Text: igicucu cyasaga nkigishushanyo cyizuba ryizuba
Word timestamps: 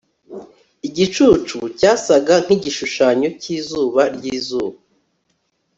igicucu 0.87 1.57
cyasaga 1.79 2.35
nkigishushanyo 2.45 3.27
cyizuba 3.41 4.01
ryizuba 4.15 4.77